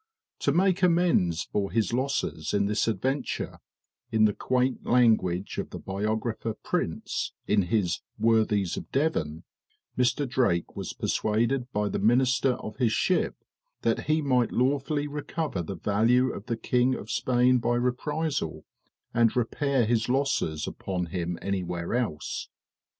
[0.39, 3.59] To make amends for his losses in this adventure,
[4.11, 9.43] in the quaint language of the biographer Prince, in his "Worthies of Devon,"
[9.95, 10.27] "Mr.
[10.27, 13.35] Drake was persuaded by the minister of his ship
[13.83, 18.65] that he might lawfully recover the value of the King of Spain by reprisal,
[19.13, 22.49] and repair his losses upon him anywhere else.